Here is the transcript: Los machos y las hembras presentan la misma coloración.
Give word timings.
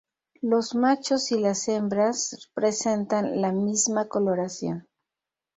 Los 0.41 0.73
machos 0.73 1.31
y 1.31 1.37
las 1.39 1.67
hembras 1.67 2.49
presentan 2.55 3.39
la 3.39 3.51
misma 3.51 4.07
coloración. 4.07 4.87